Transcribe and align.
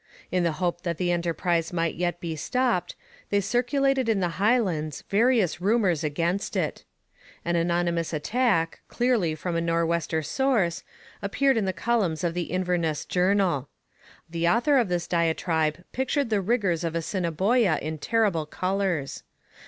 In 0.31 0.41
the 0.43 0.53
hope 0.53 0.81
that 0.81 0.97
the 0.97 1.11
enterprise 1.11 1.71
might 1.71 1.93
yet 1.93 2.19
be 2.19 2.35
stopped, 2.35 2.95
they 3.29 3.39
circulated 3.39 4.09
in 4.09 4.19
the 4.19 4.39
Highlands 4.41 5.03
various 5.11 5.61
rumours 5.61 6.03
against 6.03 6.55
it. 6.55 6.83
An 7.45 7.55
anonymous 7.55 8.11
attack, 8.11 8.79
clearly 8.87 9.35
from 9.35 9.55
a 9.55 9.61
Nor'wester 9.61 10.23
source, 10.23 10.83
appeared 11.21 11.55
in 11.55 11.65
the 11.65 11.71
columns 11.71 12.23
of 12.23 12.33
the 12.33 12.49
Inverness 12.49 13.05
Journal. 13.05 13.69
The 14.27 14.47
author 14.47 14.79
of 14.79 14.89
this 14.89 15.05
diatribe 15.05 15.83
pictured 15.91 16.31
the 16.31 16.41
rigours 16.41 16.83
of 16.83 16.95
Assiniboia 16.95 17.77
in 17.79 17.99
terrible 17.99 18.47
colours. 18.47 19.21